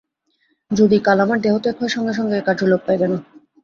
যদি 0.71 0.97
কাল 0.99 1.17
আমার 1.19 1.39
দেহত্যাগ 1.41 1.75
হয়, 1.79 1.93
সঙ্গে 1.95 2.13
সঙ্গে 2.17 2.35
এই 2.37 2.45
কার্য 2.47 2.61
লোপ 2.71 2.81
পাইবে 2.87 3.07
না। 3.07 3.17